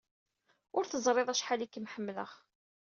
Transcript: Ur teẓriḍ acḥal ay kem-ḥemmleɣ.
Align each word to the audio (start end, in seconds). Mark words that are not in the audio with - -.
Ur 0.77 0.83
teẓriḍ 0.85 1.29
acḥal 1.29 1.61
ay 1.63 1.69
kem-ḥemmleɣ. 1.73 2.31